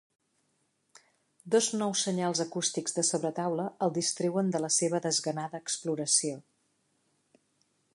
[1.55, 6.45] Dos nous senyals acústics de sobretaula el distreuen de la seva desganada exploració.